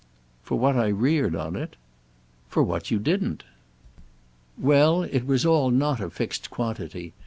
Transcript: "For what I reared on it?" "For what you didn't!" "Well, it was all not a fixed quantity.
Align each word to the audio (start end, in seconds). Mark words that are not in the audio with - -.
"For 0.41 0.57
what 0.57 0.77
I 0.77 0.87
reared 0.87 1.35
on 1.35 1.55
it?" 1.55 1.75
"For 2.49 2.63
what 2.63 2.89
you 2.89 2.97
didn't!" 2.97 3.43
"Well, 4.57 5.03
it 5.03 5.27
was 5.27 5.45
all 5.45 5.69
not 5.69 6.01
a 6.01 6.09
fixed 6.09 6.49
quantity. 6.49 7.13